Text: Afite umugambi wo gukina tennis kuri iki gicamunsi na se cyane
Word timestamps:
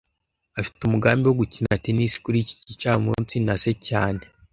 Afite 0.59 0.79
umugambi 0.83 1.23
wo 1.25 1.35
gukina 1.41 1.79
tennis 1.83 2.13
kuri 2.23 2.37
iki 2.43 2.55
gicamunsi 2.69 3.35
na 3.45 3.55
se 3.63 3.71
cyane 3.87 4.21